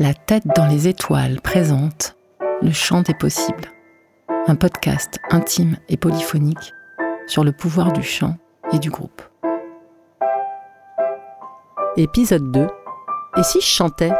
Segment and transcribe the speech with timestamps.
[0.00, 2.16] La tête dans les étoiles présente
[2.62, 3.70] Le chant des possibles,
[4.48, 6.72] un podcast intime et polyphonique
[7.28, 8.36] sur le pouvoir du chant
[8.72, 9.22] et du groupe.
[11.96, 12.66] Épisode 2
[13.36, 14.10] Et si je chantais?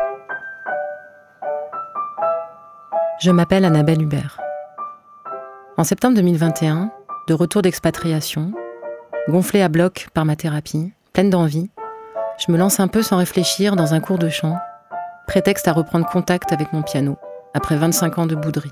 [3.20, 4.40] Je m'appelle Annabelle Hubert.
[5.76, 6.92] En septembre 2021,
[7.26, 8.52] de retour d'expatriation,
[9.28, 11.68] gonflée à bloc par ma thérapie, pleine d'envie,
[12.38, 14.56] je me lance un peu sans réfléchir dans un cours de chant
[15.26, 17.16] prétexte à reprendre contact avec mon piano,
[17.54, 18.70] après 25 ans de bouderie.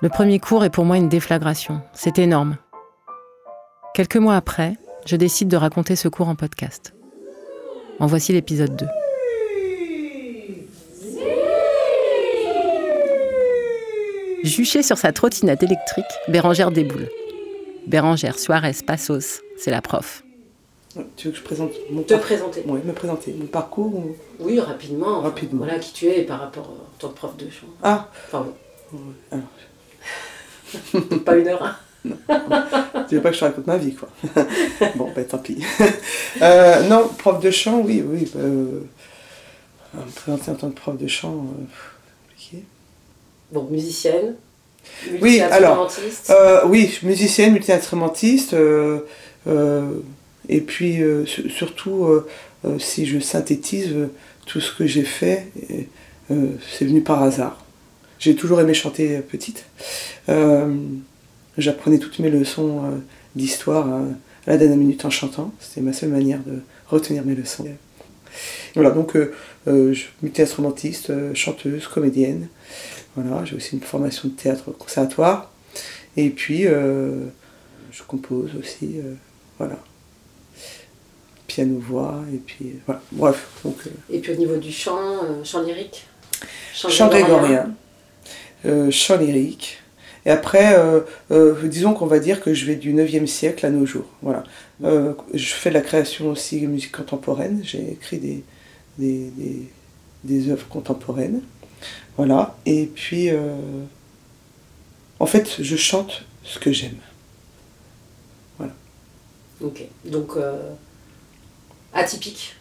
[0.00, 2.56] Le premier cours est pour moi une déflagration, c'est énorme.
[3.94, 4.74] Quelques mois après,
[5.06, 6.94] je décide de raconter ce cours en podcast.
[8.00, 8.86] En voici l'épisode 2.
[14.42, 17.08] Juchée sur sa trottinette électrique, Bérangère déboule.
[17.86, 20.24] Bérangère Suarez Passos, c'est la prof.
[21.16, 22.64] Tu veux que je présente mon Te présenter.
[22.66, 23.34] Oui, me présenter.
[23.38, 24.16] Mon parcours ou...
[24.40, 25.20] Oui, rapidement.
[25.20, 25.64] Rapidement.
[25.64, 27.66] Voilà qui tu es par rapport euh, en tant que prof de chant.
[27.82, 28.46] Ah Enfin,
[28.92, 28.98] Ouais,
[29.30, 29.44] alors,
[31.10, 31.62] bon, pas une heure.
[31.62, 31.76] hein.
[33.08, 34.08] Tu veux pas que je te raconte ma vie, quoi.
[34.96, 35.62] bon, ben tant pis.
[36.40, 38.28] Euh, non, prof de chant, oui, oui.
[38.34, 38.80] bah, euh,
[39.94, 41.64] me présenter en tant que prof de chant, euh,
[42.28, 42.64] compliqué.
[43.52, 44.34] Bon, musicienne.
[45.20, 46.32] Oui, alors, multi-instrumentiste.
[46.66, 48.54] Oui, musicienne, multi-instrumentiste.
[48.54, 49.00] euh,
[50.48, 52.28] et puis, euh, su- surtout, euh,
[52.64, 53.94] euh, si je synthétise,
[54.46, 55.46] tout ce que j'ai fait,
[56.28, 57.64] c'est venu par hasard.
[58.18, 59.64] J'ai toujours aimé chanter petite.
[61.58, 62.80] J'apprenais toutes mes leçons
[63.36, 64.02] d'histoire à
[64.46, 65.52] la dernière minute en chantant.
[65.60, 67.66] C'était ma seule manière de retenir mes leçons.
[68.74, 69.32] Voilà, donc euh,
[69.68, 72.48] euh, je- multi-instrumentiste, euh, chanteuse, comédienne.
[73.14, 75.52] Voilà, j'ai aussi une formation de théâtre conservatoire.
[76.16, 78.96] Et puis, je compose aussi,
[79.58, 79.78] voilà.
[81.52, 83.02] Piano-voix, et puis, euh, voilà.
[83.12, 86.06] Bref, donc, euh, Et puis au niveau du chant, euh, chant lyrique?
[86.72, 87.74] chant grégorien,
[88.90, 89.78] chant lyrique.
[90.24, 93.70] Et après, euh, euh, disons qu'on va dire que je vais du 9e siècle à
[93.70, 94.06] nos jours.
[94.22, 94.44] Voilà.
[94.82, 97.60] Euh, je fais de la création aussi de musique contemporaine.
[97.62, 98.42] J'ai écrit des,
[98.98, 99.68] des, des,
[100.24, 101.42] des œuvres contemporaines.
[102.16, 102.56] Voilà.
[102.64, 103.28] Et puis,
[105.18, 106.96] en fait, je chante ce que j'aime.
[109.60, 109.82] Ok.
[110.04, 110.32] Donc,
[111.94, 112.56] atypique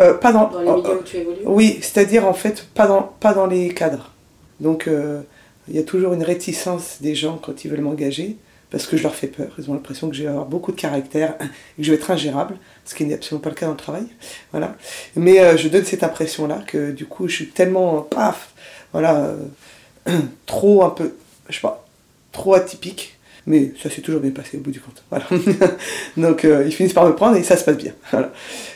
[0.00, 1.38] Euh, pas dans, dans les milieux oh, où tu évolues?
[1.44, 4.12] Oui, c'est-à-dire en fait pas dans, pas dans les cadres.
[4.60, 5.22] Donc euh,
[5.68, 8.36] il y a toujours une réticence des gens quand ils veulent m'engager
[8.70, 9.48] parce que je leur fais peur.
[9.58, 12.10] Ils ont l'impression que je vais avoir beaucoup de caractère et que je vais être
[12.10, 14.06] ingérable, ce qui n'est absolument pas le cas dans le travail.
[14.52, 14.76] Voilà.
[15.16, 18.52] Mais euh, je donne cette impression-là que du coup je suis tellement paf,
[18.92, 21.14] voilà, euh, trop un peu,
[21.48, 21.86] je sais pas,
[22.32, 23.17] trop atypique.
[23.48, 25.02] Mais ça s'est toujours bien passé au bout du compte.
[25.08, 25.24] Voilà.
[26.18, 27.92] Donc euh, ils finissent par me prendre et ça se passe bien.
[28.12, 28.30] Voilà.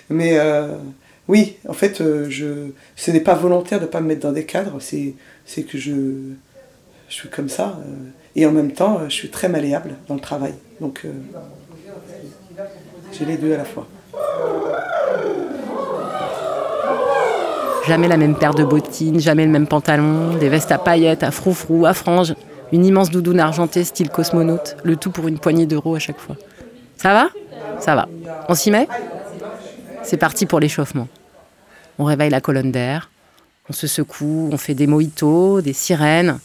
[0.08, 0.76] Mais euh,
[1.28, 4.32] oui, en fait, euh, je, ce n'est pas volontaire de ne pas me mettre dans
[4.32, 5.92] des cadres, c'est, c'est que je,
[7.08, 7.78] je suis comme ça.
[8.34, 10.54] et en même temps, je suis très malléable dans le travail.
[10.80, 11.02] Donc,
[13.12, 13.86] j'ai les deux à la fois.
[17.86, 21.30] Jamais la même paire de bottines, jamais le même pantalon, des vestes à paillettes, à
[21.30, 22.34] froufrou, à franges,
[22.72, 26.36] une immense doudoune argentée style cosmonaute, le tout pour une poignée d'euros à chaque fois.
[26.96, 27.28] Ça va?
[27.80, 28.08] Ça va.
[28.48, 28.88] On s'y met?
[30.02, 31.08] C'est parti pour l'échauffement.
[31.98, 33.10] On réveille la colonne d'air,
[33.68, 36.38] on se secoue, on fait des mojitos, des sirènes,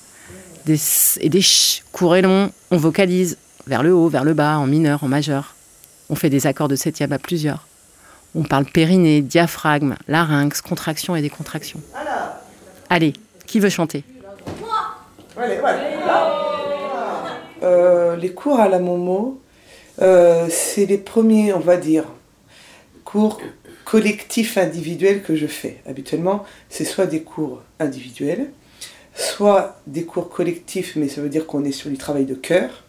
[0.66, 0.78] des
[1.22, 1.84] et des ch,
[2.16, 5.56] et longs, on vocalise, vers le haut, vers le bas, en mineur, en majeur.
[6.10, 7.68] On fait des accords de septième à plusieurs.
[8.36, 11.82] On parle périnée, diaphragme, larynx, contraction et décontraction.
[12.90, 13.14] Allez,
[13.46, 14.04] qui veut chanter?
[17.64, 19.40] Euh, les cours à la Momo,
[20.02, 22.06] euh, c'est les premiers, on va dire,
[23.06, 23.40] cours
[23.86, 25.78] collectifs individuels que je fais.
[25.88, 28.50] Habituellement, c'est soit des cours individuels,
[29.14, 32.84] soit des cours collectifs, mais ça veut dire qu'on est sur du travail de cœur.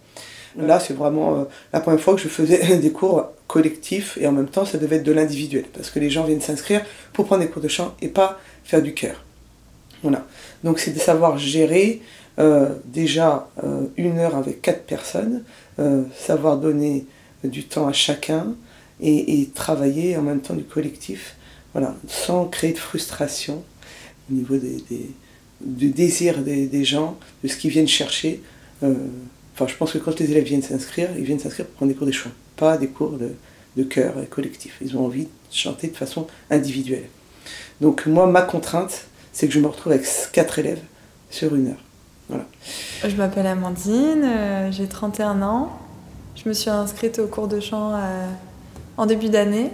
[0.56, 4.32] Là, c'est vraiment euh, la première fois que je faisais des cours collectifs et en
[4.32, 6.82] même temps, ça devait être de l'individuel parce que les gens viennent s'inscrire
[7.12, 9.22] pour prendre des cours de chant et pas faire du cœur.
[10.02, 10.24] Voilà.
[10.64, 12.00] Donc, c'est de savoir gérer
[12.38, 15.44] euh, déjà euh, une heure avec quatre personnes,
[15.78, 17.06] euh, savoir donner
[17.44, 18.54] du temps à chacun
[19.00, 21.36] et, travailler en même temps du collectif,
[21.72, 23.62] voilà, sans créer de frustration
[24.30, 25.10] au niveau des, des-
[25.60, 28.40] du désir des, des gens, de ce qu'ils viennent chercher.
[28.80, 31.98] Enfin, je pense que quand les élèves viennent s'inscrire, ils viennent s'inscrire pour prendre des
[31.98, 33.32] cours de chant, pas des cours de,
[33.76, 34.76] de chœur et collectif.
[34.80, 37.08] Ils ont envie de chanter de façon individuelle.
[37.80, 40.82] Donc moi, ma contrainte, c'est que je me retrouve avec quatre élèves
[41.30, 41.84] sur une heure.
[43.06, 45.78] Je m'appelle Amandine, euh, j'ai 31 ans.
[46.34, 48.26] Je me suis inscrite au cours de chant euh,
[48.96, 49.70] en début d'année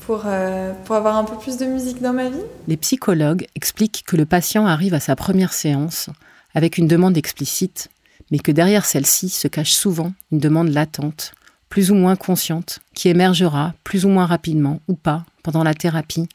[0.00, 2.42] pour, euh, pour avoir un peu plus de musique dans ma vie.
[2.68, 6.10] Les psychologues expliquent que le patient arrive à sa première séance
[6.54, 7.88] avec une demande explicite,
[8.30, 11.32] mais que derrière celle-ci se cache souvent une demande latente,
[11.68, 16.28] plus ou moins consciente, qui émergera plus ou moins rapidement ou pas pendant la thérapie,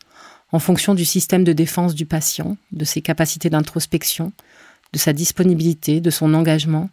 [0.51, 4.31] en fonction du système de défense du patient, de ses capacités d'introspection,
[4.93, 6.89] de sa disponibilité, de son engagement,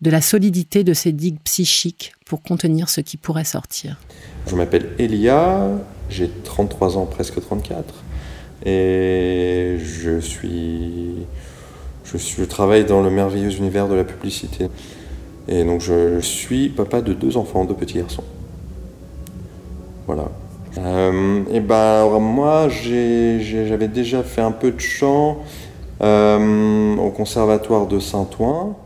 [0.00, 4.00] de la solidité de ses digues psychiques pour contenir ce qui pourrait sortir.
[4.46, 5.70] Je m'appelle Elia,
[6.10, 7.94] j'ai 33 ans, presque 34,
[8.66, 11.26] et je suis,
[12.04, 14.68] je travaille dans le merveilleux univers de la publicité.
[15.48, 18.24] Et donc je suis papa de deux enfants, deux petits garçons.
[20.06, 20.30] Voilà.
[20.78, 25.38] Euh, et ben moi j'avais déjà fait un peu de chant
[26.00, 28.76] au conservatoire de Saint-Ouen.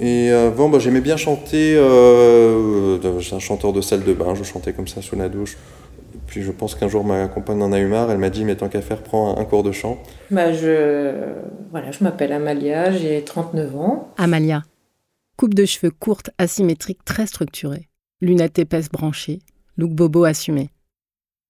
[0.00, 1.74] Et avant, bah, j'aimais bien chanter.
[1.76, 2.98] Euh,
[3.32, 5.56] un chanteur de salle de bain, je chantais comme ça sous la douche.
[6.14, 8.44] Et puis je pense qu'un jour ma compagne en a eu marre, elle m'a dit
[8.44, 9.98] mais tant qu'à faire, prends un cours de chant.
[10.30, 11.34] Bah, je
[11.70, 14.12] voilà, je m'appelle Amalia, j'ai 39 ans.
[14.16, 14.62] Amalia,
[15.36, 17.88] coupe de cheveux courte, asymétrique, très structurée,
[18.20, 19.40] lunettes épaisses branchées,
[19.76, 20.70] look bobo assumé.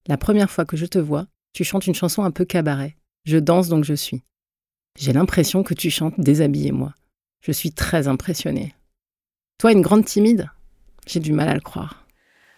[0.06, 2.96] La première fois que je te vois, tu chantes une chanson un peu cabaret.
[3.24, 4.22] Je danse donc je suis.
[4.98, 6.92] J'ai l'impression que tu chantes Déshabillez-moi.
[7.40, 8.74] Je suis très impressionnée.
[9.58, 10.48] Toi, une grande timide?
[11.06, 12.06] J'ai du mal à le croire.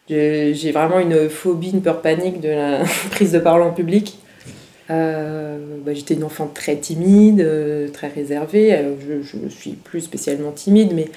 [0.09, 4.19] J'ai vraiment une phobie, une peur panique de la prise de parole en public.
[4.91, 8.75] Euh, bah, J'étais une enfant très timide, euh, très réservée.
[8.75, 11.11] Euh, je ne suis plus spécialement timide, mais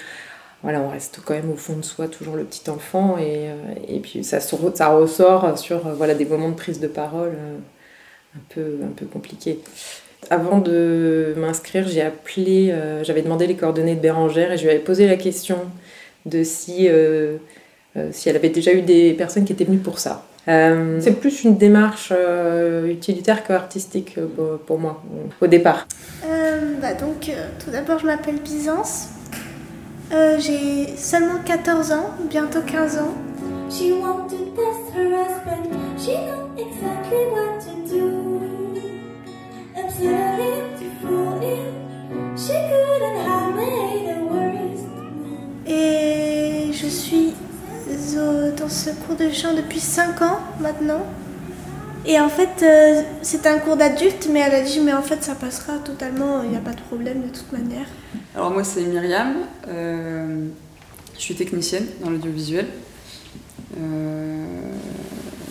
[0.64, 3.18] voilà, on reste quand même au fond de soi toujours le petit enfant.
[3.18, 7.34] Et, puis ça, ça ressort sur voilà, des moments de prise de parole
[8.36, 9.60] un, peu, un peu compliqués.
[10.30, 14.70] Avant de m'inscrire, j'ai appelé, euh, j'avais demandé les coordonnées de Bérangère et je lui
[14.70, 15.58] avais posé la question
[16.26, 17.38] de si, euh,
[17.98, 20.26] euh, si elle avait déjà eu des personnes qui étaient venues pour ça.
[20.46, 22.12] c'est plus une démarche
[22.88, 24.18] utilitaire qu'artistique
[24.66, 25.04] pour moi,
[25.42, 25.88] au départ.
[26.82, 27.32] Bah donc,
[27.64, 29.10] tout d'abord, je m'appelle Byzance.
[30.12, 33.14] j'ai seulement 14 ans, bientôt 15 ans.
[33.70, 35.70] She wanted test her husband.
[36.00, 37.59] She knew exactly what
[48.58, 51.06] dans ce cours de chant depuis 5 ans maintenant.
[52.06, 55.24] Et en fait, euh, c'est un cours d'adulte, mais elle a dit, mais en fait,
[55.24, 57.88] ça passera totalement, il n'y a pas de problème de toute manière.
[58.36, 59.36] Alors moi, c'est Myriam,
[59.68, 60.46] euh,
[61.16, 62.68] je suis technicienne dans l'audiovisuel.
[63.78, 64.46] Euh,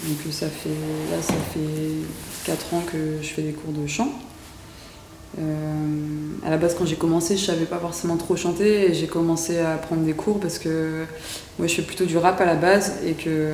[0.09, 4.09] donc ça fait, là, ça fait 4 ans que je fais des cours de chant.
[5.39, 9.07] Euh, à la base, quand j'ai commencé, je savais pas forcément trop chanter et j'ai
[9.07, 11.05] commencé à prendre des cours parce que
[11.59, 13.51] moi je fais plutôt du rap à la base et que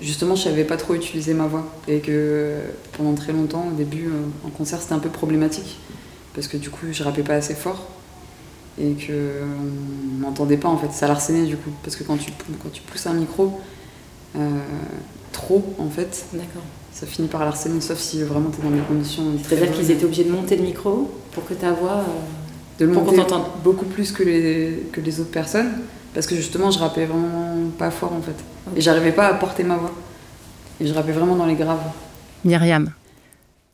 [0.00, 2.58] justement je savais pas trop utiliser ma voix et que
[2.96, 5.78] pendant très longtemps, au début, euh, en concert, c'était un peu problématique
[6.34, 7.88] parce que du coup, je rappais pas assez fort
[8.78, 10.92] et que on m'entendait pas en fait.
[10.92, 12.30] Ça l'arsenait du coup parce que quand tu,
[12.62, 13.60] quand tu pousses un micro
[14.36, 14.58] euh,
[15.32, 16.62] trop en fait, d'accord
[17.00, 19.24] ça finit par harcèlement, sauf si vraiment tu es dans des conditions.
[19.42, 22.00] C'est-à-dire qu'ils étaient obligés de monter le micro pour que ta voix.
[22.00, 22.04] Euh,
[22.78, 23.16] de le monter
[23.64, 25.70] beaucoup plus que les, que les autres personnes,
[26.14, 28.36] parce que justement je rappais vraiment pas fort en fait.
[28.76, 29.92] Et j'arrivais pas à porter ma voix.
[30.78, 31.80] Et je rappais vraiment dans les graves.
[32.44, 32.92] Myriam,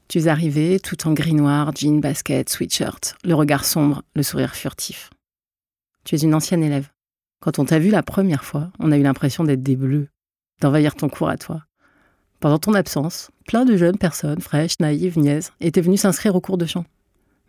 [0.08, 4.54] tu es arrivée tout en gris noir, jean, basket, sweatshirt, le regard sombre, le sourire
[4.54, 5.10] furtif.
[6.04, 6.88] Tu es une ancienne élève.
[7.40, 10.08] Quand on t'a vu la première fois, on a eu l'impression d'être des bleus,
[10.60, 11.65] d'envahir ton cours à toi.
[12.46, 16.58] Pendant ton absence, plein de jeunes personnes, fraîches, naïves, niaises, étaient venues s'inscrire au cours
[16.58, 16.84] de chant.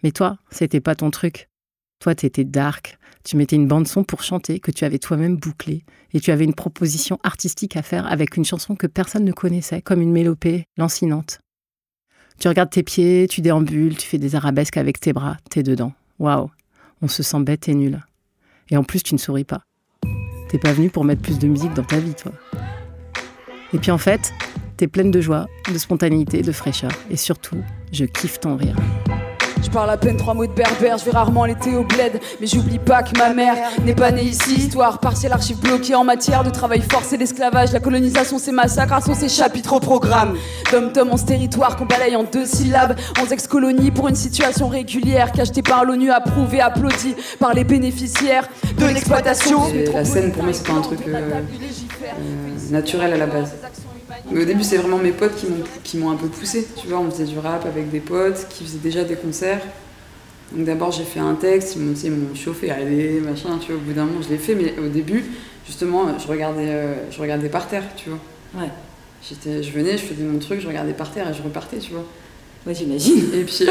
[0.01, 1.49] Mais toi, c'était pas ton truc.
[1.99, 2.97] Toi, t'étais dark.
[3.23, 5.85] Tu mettais une bande-son pour chanter que tu avais toi-même bouclée.
[6.13, 9.83] Et tu avais une proposition artistique à faire avec une chanson que personne ne connaissait,
[9.83, 11.41] comme une mélopée lancinante.
[12.39, 15.93] Tu regardes tes pieds, tu déambules, tu fais des arabesques avec tes bras, t'es dedans.
[16.17, 16.49] Waouh,
[17.03, 18.03] on se sent bête et nul.
[18.71, 19.61] Et en plus, tu ne souris pas.
[20.49, 22.31] T'es pas venu pour mettre plus de musique dans ta vie, toi.
[23.73, 24.33] Et puis en fait,
[24.77, 26.91] T'es pleine de joie, de spontanéité, de fraîcheur.
[27.09, 27.57] Et surtout,
[27.91, 28.75] je kiffe ton rire.
[29.63, 32.45] Je parle à peine trois mots de berbère, je vais rarement l'été au bled, mais
[32.45, 34.53] j'oublie pas que ma mère n'est pas née ici.
[34.53, 39.15] Histoire partielle, archive bloquée en matière de travail forcé, l'esclavage, la colonisation, ses massacres, sont
[39.15, 40.37] ces chapitres au programme.
[40.69, 44.67] Tom Tom en ce territoire qu'on balaye en deux syllabes, en ex-colonie pour une situation
[44.67, 49.59] régulière, cachetée par l'ONU, approuvée, applaudie par les bénéficiaires de l'exploitation.
[49.91, 53.53] La scène pour moi c'est pas un truc euh, euh, naturel à la base.
[54.31, 55.43] Mais au début, c'est vraiment mes potes
[55.83, 56.67] qui m'ont un peu poussé.
[56.75, 59.61] Tu vois, on faisait du rap avec des potes qui faisaient déjà des concerts.
[60.51, 63.93] Donc d'abord, j'ai fait un texte, ils m'ont chauffé, allez, machin, tu vois, au bout
[63.93, 64.55] d'un moment, je l'ai fait.
[64.55, 65.23] Mais au début,
[65.65, 68.19] justement, je regardais, euh, je regardais par terre, tu vois.
[68.61, 68.69] Ouais.
[69.27, 71.91] J'étais, je venais, je faisais mon truc, je regardais par terre et je repartais, tu
[71.91, 72.05] vois.
[72.65, 73.23] Moi, j'imagine.
[73.33, 73.53] Et puis.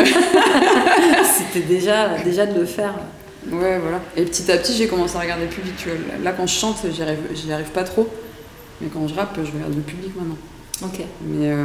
[1.38, 2.94] C'était déjà, déjà de le faire.
[3.50, 4.00] Ouais, voilà.
[4.16, 5.46] Et petit à petit, j'ai commencé à regarder.
[5.78, 5.98] Tu vois.
[6.22, 8.08] Là, quand je chante, j'y arrive, j'y arrive pas trop.
[8.80, 10.36] Mais quand je rappe, je regarde le public maintenant.
[10.82, 11.00] Ok.
[11.22, 11.64] Mais, euh,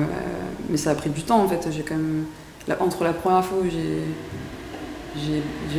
[0.70, 1.68] mais ça a pris du temps en fait.
[1.72, 2.26] J'ai quand même.
[2.80, 4.04] entre la première fois où j'ai.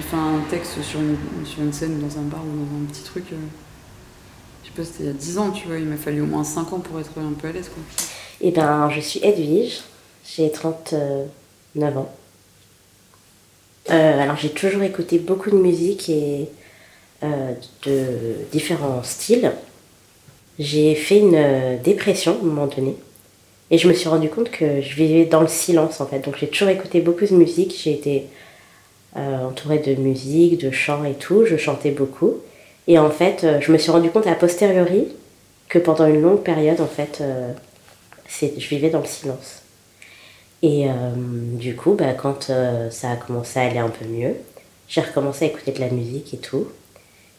[0.02, 3.02] Fait un texte sur une, sur une scène dans un bar ou dans un petit
[3.02, 3.24] truc.
[3.32, 3.36] euh,
[4.62, 5.78] je sais pas, c'était il y a 10 ans, tu vois.
[5.78, 7.82] Il m'a fallu au moins 5 ans pour être un peu à l'aise, quoi.
[8.42, 9.80] Eh ben, je suis Edwige,
[10.24, 11.28] j'ai 39
[11.96, 12.12] ans.
[13.90, 16.48] Euh, alors, j'ai toujours écouté beaucoup de musique et
[17.22, 18.06] de
[18.50, 19.52] différents styles.
[20.62, 22.95] J'ai fait une euh, dépression à un moment donné
[23.73, 26.21] et je me suis rendu compte que je vivais dans le silence en fait.
[26.21, 27.75] Donc, j'ai toujours écouté beaucoup de musique.
[27.83, 28.26] J'ai été
[29.16, 31.45] euh, entourée de musique, de chants et tout.
[31.47, 32.37] Je chantais beaucoup.
[32.87, 35.09] Et en fait, euh, je me suis rendu compte a posteriori
[35.69, 37.23] que pendant une longue période, en fait,
[38.28, 39.62] je vivais dans le silence.
[40.62, 40.87] Et
[41.54, 42.52] du coup, bah, quand
[42.90, 44.35] ça a commencé à aller un peu mieux,
[44.87, 46.69] j'ai recommencé à écouter de la musique et tout.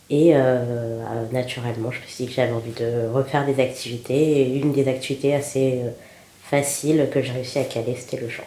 [0.09, 4.41] Et euh, euh, naturellement, je me suis dit que j'avais envie de refaire des activités.
[4.41, 5.89] Et une des activités assez euh,
[6.43, 8.43] faciles que j'ai réussi à caler, c'était le chant.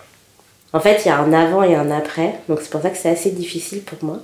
[0.73, 2.99] En fait, il y a un avant et un après, donc c'est pour ça que
[2.99, 4.21] c'est assez difficile pour moi.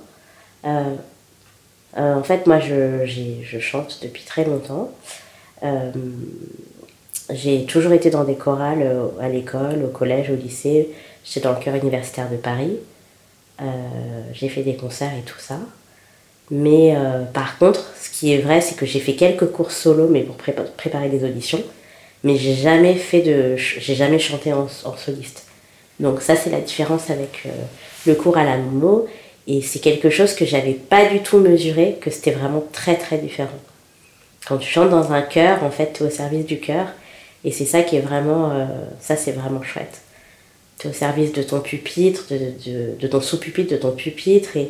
[1.95, 4.91] En fait, moi, je, je chante depuis très longtemps.
[7.29, 10.89] J'ai toujours été dans des chorales à l'école, au collège, au lycée.
[11.23, 12.77] J'étais dans le chœur universitaire de Paris.
[14.33, 15.57] J'ai fait des concerts et tout ça.
[16.55, 20.07] Mais euh, par contre, ce qui est vrai, c'est que j'ai fait quelques cours solo,
[20.07, 21.63] mais pour prépa- préparer des auditions.
[22.23, 25.45] Mais j'ai jamais fait de, j'ai jamais chanté en, en soliste.
[25.99, 27.49] Donc ça, c'est la différence avec euh,
[28.05, 29.07] le cours à la Momo.
[29.47, 33.17] Et c'est quelque chose que j'avais pas du tout mesuré, que c'était vraiment très très
[33.17, 33.59] différent.
[34.47, 36.87] Quand tu chantes dans un chœur, en fait, tu es au service du chœur.
[37.43, 38.65] Et c'est ça qui est vraiment, euh,
[38.99, 40.01] ça c'est vraiment chouette.
[40.77, 44.55] Tu es au service de ton pupitre, de, de, de ton sous-pupitre, de ton pupitre.
[44.55, 44.69] Et,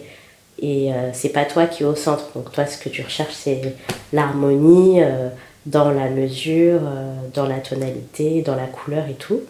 [0.59, 2.25] et euh, c'est pas toi qui es au centre.
[2.35, 3.75] Donc toi, ce que tu recherches, c'est
[4.11, 5.29] l'harmonie euh,
[5.65, 9.41] dans la mesure, euh, dans la tonalité, dans la couleur et tout.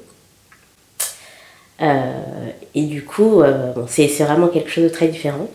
[2.76, 3.42] Et du coup,
[3.76, 5.50] bon, c'est vraiment quelque chose de très différent.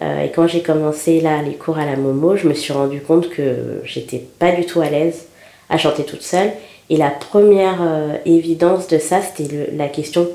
[0.00, 3.28] Et quand j'ai commencé là les cours à la Momo, je me suis rendu compte
[3.28, 5.26] que j'étais pas du tout à l'aise
[5.68, 6.52] à chanter toute seule.
[6.88, 7.82] Et la première
[8.24, 10.26] évidence de ça, c'était la question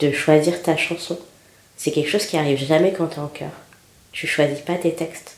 [0.00, 1.16] de choisir ta chanson.
[1.76, 3.52] C'est quelque chose qui arrive jamais quand tu es en chœur.
[4.18, 5.36] Tu choisis pas tes textes.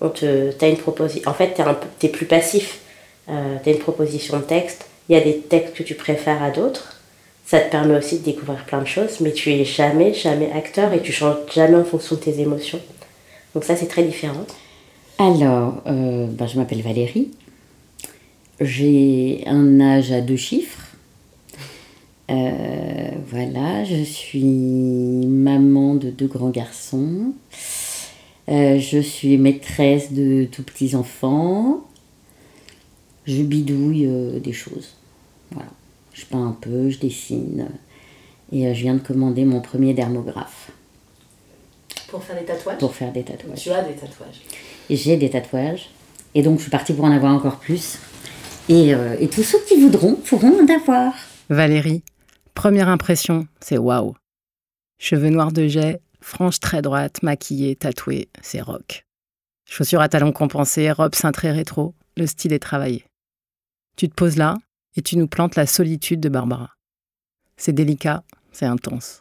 [0.00, 0.78] On te, t'as une.
[1.26, 1.60] En fait,
[2.00, 2.80] tu es, plus passif.
[3.28, 4.86] Euh, tu as une proposition de texte.
[5.10, 7.02] Il y a des textes que tu préfères à d'autres.
[7.44, 10.94] Ça te permet aussi de découvrir plein de choses, mais tu es jamais, jamais acteur
[10.94, 12.80] et tu chantes jamais en fonction de tes émotions.
[13.52, 14.46] Donc ça, c'est très différent.
[15.18, 17.30] Alors, euh, ben, je m'appelle Valérie.
[18.58, 20.83] J'ai un âge à deux chiffres.
[22.30, 24.44] Euh, voilà, je suis
[25.26, 27.32] maman de deux grands garçons.
[28.48, 31.84] Euh, je suis maîtresse de tout petits enfants.
[33.26, 34.94] Je bidouille euh, des choses.
[35.50, 35.70] Voilà.
[36.12, 37.68] Je peins un peu, je dessine.
[38.52, 40.70] Et euh, je viens de commander mon premier dermographe
[42.08, 43.62] Pour faire des tatouages pour faire des tatouages.
[43.62, 44.42] Tu as des tatouages.
[44.90, 45.90] J'ai des tatouages.
[46.34, 47.98] Et donc, je suis partie pour en avoir encore plus.
[48.68, 51.14] Et, euh, et tous ceux qui voudront pourront en avoir.
[51.48, 52.02] Valérie,
[52.54, 54.14] première impression, c'est waouh.
[54.98, 59.04] Cheveux noirs de jet, frange très droite, maquillée, tatouée, c'est rock.
[59.66, 63.04] Chaussures à talons compensés, robe cintrée rétro, le style est travaillé.
[63.96, 64.56] Tu te poses là
[64.96, 66.70] et tu nous plantes la solitude de Barbara.
[67.56, 69.20] C'est délicat, c'est intense.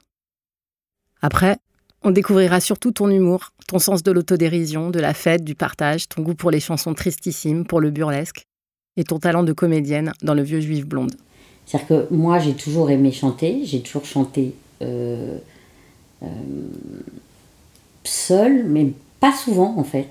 [1.22, 1.58] Après,
[2.02, 6.22] on découvrira surtout ton humour, ton sens de l'autodérision, de la fête, du partage, ton
[6.22, 8.44] goût pour les chansons tristissimes, pour le burlesque,
[8.98, 11.16] et ton talent de comédienne dans Le Vieux Juif Blonde.
[11.66, 13.62] C'est-à-dire que moi, j'ai toujours aimé chanter.
[13.66, 15.38] J'ai toujours chanté euh,
[16.24, 16.28] euh,
[18.04, 18.88] seule, mais
[19.20, 20.10] pas souvent, en fait.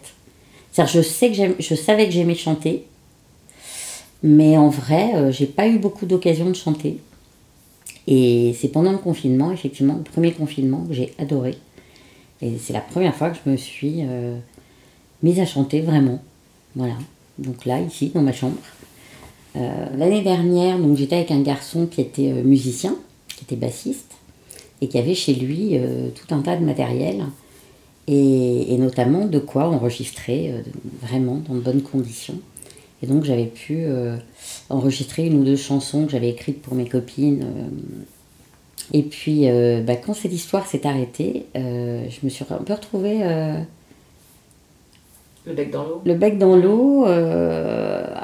[0.72, 2.86] C'est-à-dire, je, que je savais que j'aimais chanter,
[4.22, 6.98] mais en vrai, euh, j'ai pas eu beaucoup d'occasions de chanter.
[8.06, 11.56] Et c'est pendant le confinement, effectivement, le premier confinement, que j'ai adoré.
[12.40, 14.36] Et c'est la première fois que je me suis euh,
[15.22, 16.22] mise à chanter vraiment.
[16.74, 16.94] Voilà.
[17.38, 18.56] Donc là, ici, dans ma chambre.
[19.56, 22.96] Euh, L'année dernière, donc j'étais avec un garçon qui était euh, musicien,
[23.28, 24.12] qui était bassiste,
[24.80, 27.24] et qui avait chez lui euh, tout un tas de matériel,
[28.08, 30.52] et, et notamment de quoi enregistrer
[31.02, 32.38] vraiment dans de bonnes conditions.
[33.02, 34.16] Et donc j'avais pu euh,
[34.70, 37.42] enregistrer une ou deux chansons que j'avais écrites pour mes copines.
[37.42, 37.68] euh.
[38.92, 43.20] et puis euh, bah, quand cette histoire s'est arrêtée, je me suis un peu retrouvée
[45.46, 47.04] Le bec dans l'eau Le bec dans l'eau,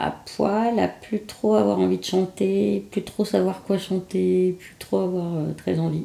[0.09, 4.75] à poil, à plus trop avoir envie de chanter, plus trop savoir quoi chanter, plus
[4.79, 6.05] trop avoir euh, très envie.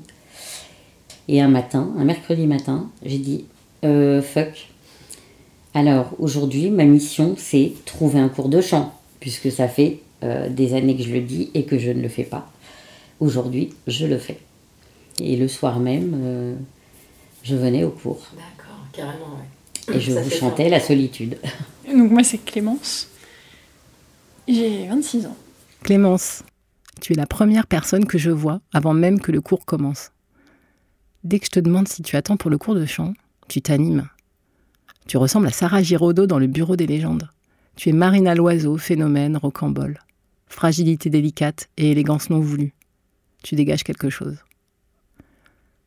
[1.27, 3.45] Et un matin, un mercredi matin, j'ai dit
[3.83, 4.69] euh, fuck.
[5.73, 10.73] Alors aujourd'hui, ma mission, c'est trouver un cours de chant, puisque ça fait euh, des
[10.75, 12.49] années que je le dis et que je ne le fais pas.
[13.19, 14.37] Aujourd'hui, je le fais.
[15.19, 16.55] Et le soir même, euh,
[17.43, 18.21] je venais au cours.
[18.35, 19.95] D'accord, carrément, ouais.
[19.95, 20.71] Et je Ça vous chantais fort.
[20.71, 21.37] la solitude.
[21.87, 23.07] Donc moi c'est Clémence.
[24.47, 25.37] J'ai 26 ans.
[25.83, 26.43] Clémence,
[27.01, 30.11] tu es la première personne que je vois avant même que le cours commence.
[31.23, 33.13] Dès que je te demande si tu attends pour le cours de chant,
[33.47, 34.09] tu t'animes.
[35.07, 37.29] Tu ressembles à Sarah Giraudot dans le bureau des légendes.
[37.77, 39.99] Tu es Marina Loiseau, phénomène, rocambole.
[40.47, 42.73] Fragilité délicate et élégance non voulue.
[43.43, 44.37] Tu dégages quelque chose.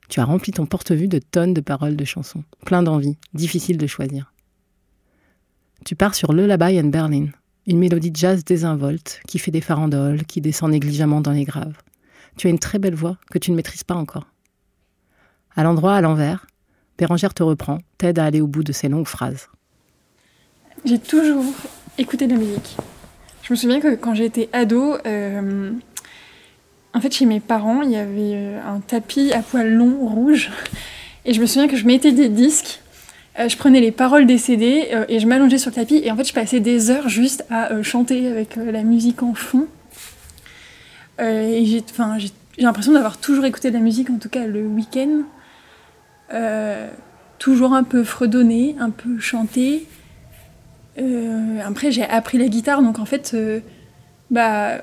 [0.09, 3.87] Tu as rempli ton porte-vue de tonnes de paroles de chansons, plein d'envie, difficile de
[3.87, 4.33] choisir.
[5.85, 7.29] Tu pars sur Lullaby and Berlin,
[7.67, 11.77] une mélodie de jazz désinvolte qui fait des farandoles, qui descend négligemment dans les graves.
[12.37, 14.27] Tu as une très belle voix que tu ne maîtrises pas encore.
[15.57, 16.47] À l'endroit à l'envers,
[16.99, 19.49] Bérangère te reprend, t'aide à aller au bout de ces longues phrases.
[20.85, 21.45] J'ai toujours
[21.99, 22.77] écouté de la musique.
[23.43, 25.73] Je me souviens que quand j'étais ado, euh,
[26.95, 30.51] en fait chez mes parents, il y avait euh, un tapis à poils longs rouge.
[31.25, 32.81] Et je me souviens que je mettais des disques,
[33.39, 36.01] euh, je prenais les paroles des CD euh, et je m'allongeais sur le tapis.
[36.03, 39.35] Et en fait, je passais des heures juste à euh, chanter avec la musique en
[39.35, 39.67] fond.
[41.19, 41.83] Et j'ai
[42.59, 45.23] l'impression d'avoir toujours écouté de la musique, en tout cas le week-end.
[47.39, 49.87] Toujours un peu fredonné, un peu chanté.
[51.65, 53.35] Après, j'ai appris la guitare, donc en fait,
[54.31, 54.83] bah,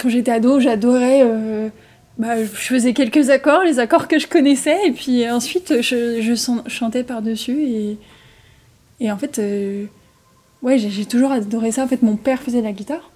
[0.00, 1.70] quand j'étais ado, j'adorais.
[2.18, 7.04] Bah, je faisais quelques accords, les accords que je connaissais, et puis ensuite, je, chantais
[7.04, 7.62] par-dessus.
[7.62, 7.98] Et,
[9.00, 9.84] et en fait, euh,
[10.62, 11.84] ouais, j'ai toujours adoré ça.
[11.84, 13.10] En fait, mon père faisait la guitare.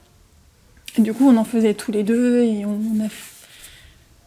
[0.98, 3.08] Et du coup, on en faisait tous les deux, et on, a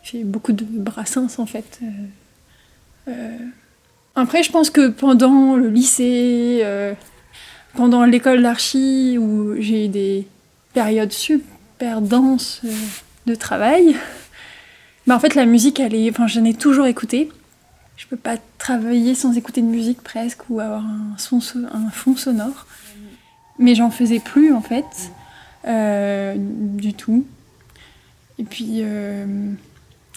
[0.02, 1.80] fait beaucoup de brassins, en fait.
[1.84, 3.38] Euh, euh,
[4.16, 6.64] Après, je pense que pendant le lycée,
[7.76, 10.28] pendant l'école d'archi, où j'ai eu des
[10.74, 12.62] périodes super denses
[13.28, 13.96] de travail,
[15.08, 17.30] bah en fait, la musique, elle est, enfin, j'en ai toujours écouté.
[17.98, 21.90] Je peux pas travailler sans écouter de musique presque ou avoir un, son, so- un
[21.90, 22.66] fond sonore.
[23.60, 25.12] Mais j'en faisais plus en fait,
[25.68, 27.24] euh, du tout.
[28.40, 29.52] Et puis, euh,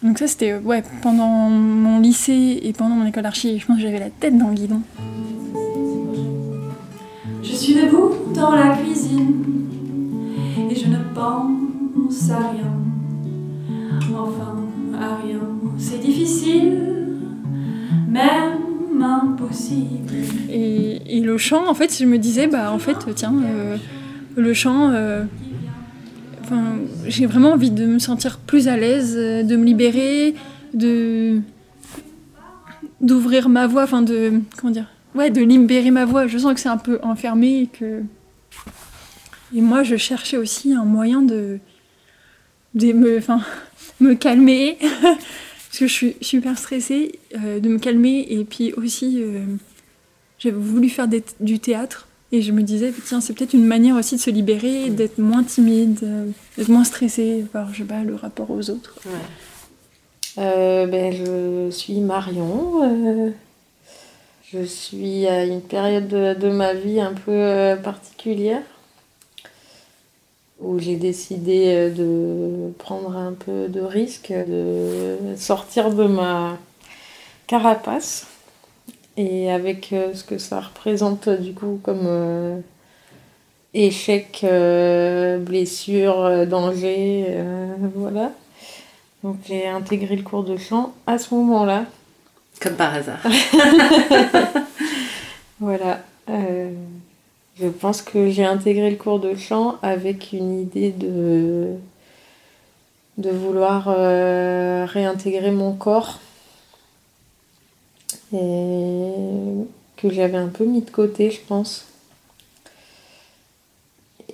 [0.03, 3.83] donc ça c'était ouais, pendant mon lycée et pendant mon école d'archi, je pense que
[3.83, 4.81] j'avais la tête dans le guidon.
[7.43, 9.45] Je suis debout dans la cuisine
[10.71, 12.73] et je ne pense à rien.
[14.19, 14.56] Enfin,
[15.01, 15.41] à rien.
[15.79, 16.79] C'est difficile,
[18.09, 20.15] même impossible.
[20.51, 23.77] Et, le chant, en fait, je me disais, bah en fait, tiens, euh,
[24.37, 25.25] le chant, euh,
[27.07, 30.35] j'ai vraiment envie de me sentir plus à l'aise, de me libérer,
[30.75, 31.41] de
[33.01, 36.27] d'ouvrir ma voix, enfin de comment dire, ouais, de libérer ma voix.
[36.27, 38.03] Je sens que c'est un peu enfermé et que
[39.55, 41.59] et moi, je cherchais aussi un moyen de
[42.75, 43.21] de me,
[44.01, 44.79] me calmer.
[44.81, 48.27] Parce que je suis super stressée, euh, de me calmer.
[48.31, 49.45] Et puis aussi euh,
[50.39, 52.07] j'avais voulu faire des- du théâtre.
[52.33, 55.43] Et je me disais tiens c'est peut-être une manière aussi de se libérer, d'être moins
[55.45, 58.95] timide, euh, d'être moins stressée par je sais pas le rapport aux autres.
[60.39, 62.83] Euh, ben, je suis Marion.
[62.85, 63.31] euh,
[64.53, 68.63] je suis à une période de, de ma vie un peu euh, particulière
[70.61, 76.59] où j'ai décidé euh, de prendre un peu de risque, de sortir de ma
[77.47, 78.27] carapace
[79.17, 82.59] et avec euh, ce que ça représente du coup comme euh,
[83.75, 88.33] échec, euh, blessure, danger, euh, voilà.
[89.23, 91.85] Donc j'ai intégré le cours de chant à ce moment-là.
[92.61, 93.21] Comme par hasard.
[95.59, 96.01] Voilà.
[97.59, 101.75] Je pense que j'ai intégré le cours de chant avec une idée de,
[103.19, 106.21] de vouloir euh, réintégrer mon corps
[108.33, 109.13] et
[109.97, 111.87] que j'avais un peu mis de côté, je pense.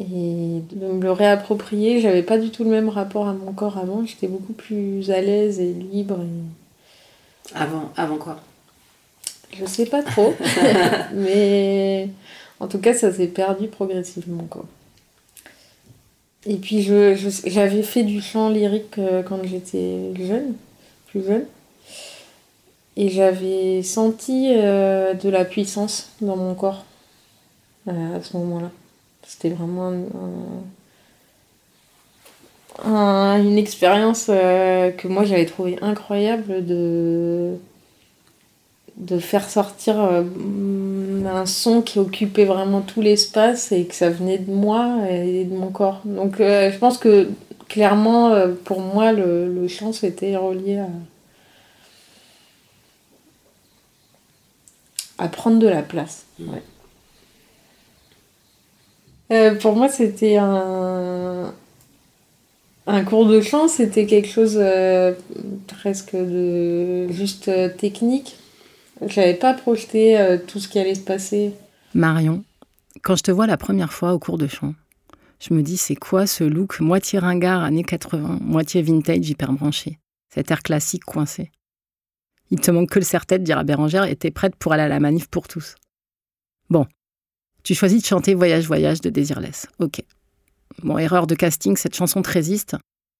[0.00, 3.78] Et de me le réapproprier, j'avais pas du tout le même rapport à mon corps
[3.78, 6.18] avant, j'étais beaucoup plus à l'aise et libre.
[6.20, 8.40] et- Avant, avant quoi?
[9.52, 10.34] Je sais pas trop,
[11.14, 12.08] mais
[12.62, 14.46] en tout cas, ça s'est perdu progressivement.
[16.46, 20.54] Et puis, je, je- j'avais fait du chant lyrique euh, quand j'étais jeune,
[21.08, 21.46] plus jeune.
[22.96, 26.84] Et j'avais senti euh, de la puissance dans mon corps.
[27.88, 28.70] euh, à ce moment-là.
[29.26, 30.64] C'était vraiment un-
[32.84, 37.56] un- une expérience que moi j'avais trouvé incroyable de,
[38.96, 40.22] de faire sortir euh,
[41.26, 45.54] un son qui occupait vraiment tout l'espace et que ça venait de moi et de
[45.54, 46.00] mon corps.
[46.04, 47.28] Donc euh, je pense que
[47.68, 50.88] clairement euh, pour moi le, le chant c'était relié à,
[55.18, 56.24] à prendre de la place.
[56.40, 56.62] ouais.
[59.30, 61.54] Euh, pour moi, c'était un,
[62.86, 65.14] un cours de chant, c'était quelque chose euh,
[65.68, 68.36] presque de juste technique.
[69.06, 71.52] Je n'avais pas projeté euh, tout ce qui allait se passer.
[71.94, 72.44] Marion,
[73.02, 74.74] quand je te vois la première fois au cours de chant,
[75.40, 79.98] je me dis c'est quoi ce look moitié ringard années 80, moitié vintage hyper branché,
[80.32, 81.50] cet air classique coincé?
[82.50, 85.00] Il te manque que le serre-tête, dira Bérangère, et t'es prête pour aller à la
[85.00, 85.74] manif pour tous.
[86.68, 86.86] Bon,
[87.62, 89.68] tu choisis de chanter Voyage, voyage de Désirless.
[89.78, 90.02] Ok.
[90.82, 92.76] Bon, erreur de casting, cette chanson te résiste.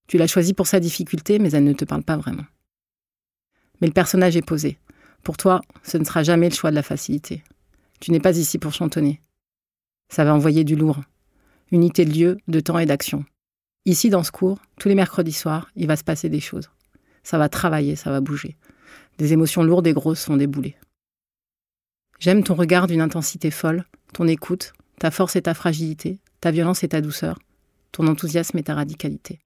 [0.06, 2.44] Tu l'as choisie pour sa difficulté, mais elle ne te parle pas vraiment.
[3.80, 4.78] Mais le personnage est posé.
[5.22, 7.44] Pour toi, ce ne sera jamais le choix de la facilité.
[8.00, 9.20] Tu n'es pas ici pour chantonner.
[10.08, 11.00] Ça va envoyer du lourd.
[11.70, 13.24] Unité de lieu, de temps et d'action.
[13.84, 16.70] Ici, dans ce cours, tous les mercredis soirs, il va se passer des choses.
[17.22, 18.56] Ça va travailler, ça va bouger.
[19.18, 20.76] Des émotions lourdes et grosses sont déboulées.
[22.18, 26.84] J'aime ton regard d'une intensité folle, ton écoute, ta force et ta fragilité, ta violence
[26.84, 27.38] et ta douceur,
[27.90, 29.40] ton enthousiasme et ta radicalité.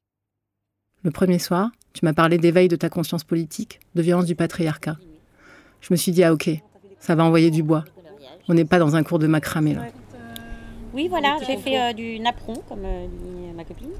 [1.03, 4.99] Le premier soir, tu m'as parlé d'éveil de ta conscience politique, de violence du patriarcat.
[5.81, 6.51] Je me suis dit, ah ok,
[6.99, 7.85] ça va envoyer du bois.
[8.49, 9.83] On n'est pas dans un cours de macramé là.
[10.95, 13.91] Oui, voilà, j'ai fait euh, du napperon, comme euh, dit ma copine.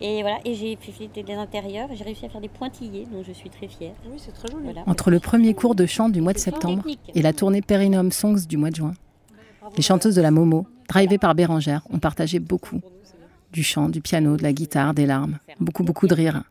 [0.00, 1.88] Et voilà, et j'ai fait des, des intérieurs.
[1.92, 3.92] J'ai réussi à faire des pointillés, dont je suis très fière.
[4.06, 4.66] Oui, c'est très joli.
[4.86, 8.46] Entre le premier cours de chant du mois de septembre et la tournée Perinum Songs
[8.48, 8.94] du mois de juin,
[9.76, 12.80] les chanteuses de la Momo, drivées par Bérangère, ont partagé beaucoup.
[13.52, 16.42] Du chant, du piano, de la guitare, des larmes, beaucoup, beaucoup de rire,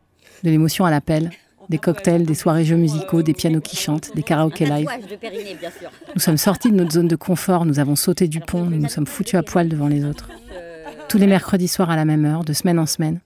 [0.44, 1.30] de l'émotion à l'appel,
[1.72, 4.86] des cocktails, des soirées jeux musicaux, des pianos qui chantent, des karaokés live.
[6.14, 8.90] Nous sommes sortis de notre zone de confort, nous avons sauté du pont, nous nous
[8.90, 10.28] sommes foutus à poil devant les autres.
[11.08, 13.20] Tous les mercredis soirs à la même heure, de semaine en semaine,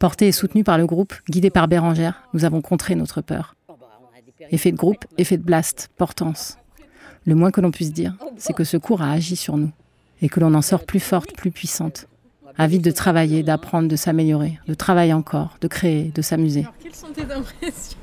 [0.00, 3.54] portés et soutenus par le groupe, guidés par Bérangère, nous avons contré notre peur.
[4.50, 6.58] Effet de groupe, effet de blast, portance.
[7.24, 9.70] Le moins que l'on puisse dire, c'est que ce cours a agi sur nous
[10.22, 12.08] et que l'on en sort plus forte, plus puissante,
[12.58, 16.60] avide de travailler, d'apprendre, de s'améliorer, de travailler encore, de créer, de s'amuser.
[16.60, 17.98] Alors, quelles sont tes impressions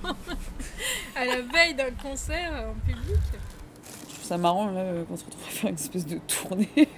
[1.16, 3.20] à la veille d'un concert en public?
[4.08, 6.90] Je trouve ça marrant là, qu'on se retrouve à faire une espèce de tournée.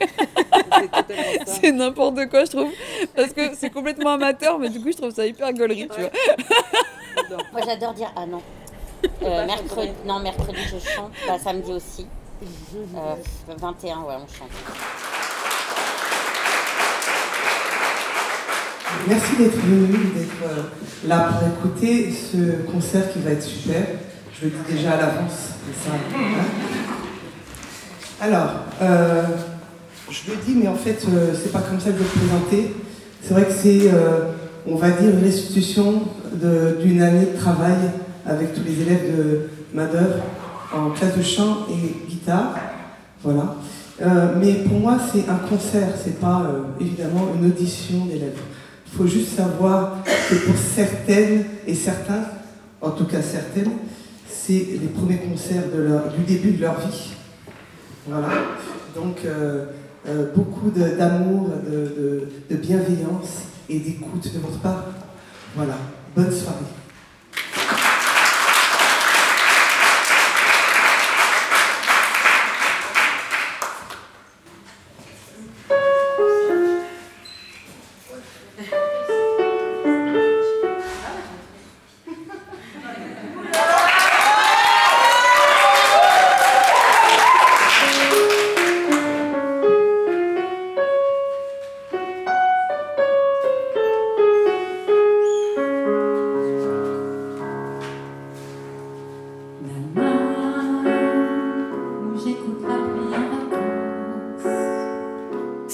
[1.46, 2.72] c'est n'importe quoi, je trouve.
[3.16, 6.12] Parce que c'est complètement amateur, mais du coup, je trouve ça hyper gaulerie, tu vois.
[7.52, 8.42] Moi, j'adore dire ah non.
[9.24, 11.12] Euh, mercredi, non, mercredi, je chante.
[11.28, 12.06] Bah, samedi aussi.
[12.44, 13.16] Euh,
[13.48, 14.50] 21, ouais, on chante.
[19.08, 23.82] Merci d'être venu, d'être euh, là pour écouter ce concert qui va être super.
[24.40, 25.50] Je le dis déjà à l'avance.
[25.88, 26.16] hein.
[28.22, 28.50] Alors,
[28.82, 29.24] euh,
[30.10, 32.28] je le dis, mais en fait, euh, c'est pas comme ça que je vais le
[32.28, 32.76] présenter.
[33.24, 34.32] C'est vrai que c'est, euh,
[34.68, 36.04] on va dire, une restitution
[36.82, 37.76] d'une année de travail
[38.26, 40.24] avec tous les élèves de main d'œuvre
[40.74, 42.56] en classe de chant et guitare.
[43.24, 43.56] Voilà.
[44.40, 46.44] Mais pour moi, c'est un concert, c'est pas
[46.80, 48.40] évidemment une audition d'élèves.
[48.92, 52.24] Il faut juste savoir que pour certaines et certains,
[52.82, 53.72] en tout cas certaines,
[54.28, 55.64] c'est les premiers concerts
[56.18, 57.12] du début de leur vie.
[58.08, 58.28] Voilà.
[58.96, 59.66] Donc, euh,
[60.08, 64.86] euh, beaucoup d'amour, de, de- de bienveillance et d'écoute de votre part.
[65.56, 65.76] Voilà.
[66.16, 66.58] Bonne soirée.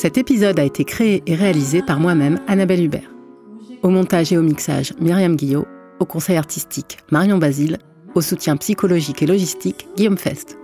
[0.07, 3.11] Cet épisode a été créé et réalisé par moi-même, Annabelle Hubert.
[3.83, 5.65] Au montage et au mixage, Myriam Guillot.
[5.99, 7.77] Au conseil artistique, Marion Basile.
[8.15, 10.57] Au soutien psychologique et logistique, Guillaume Fest.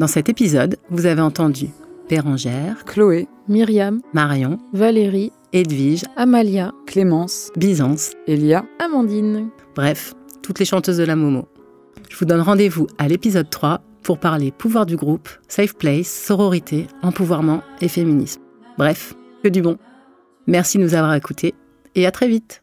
[0.00, 1.68] Dans cet épisode, vous avez entendu
[2.08, 9.50] Bérangère, Chloé, Myriam, Marion, Valérie, Edwige, Amalia, Clémence, Byzance, Elia, Amandine.
[9.76, 11.46] bref, toutes les chanteuses de la Momo.
[12.08, 16.88] Je vous donne rendez-vous à l'épisode 3 pour parler pouvoir du groupe, safe place, sororité,
[17.04, 18.42] empouvoirment et féminisme.
[18.80, 19.12] Bref,
[19.42, 19.76] que du bon.
[20.46, 21.52] Merci de nous avoir écoutés
[21.94, 22.62] et à très vite.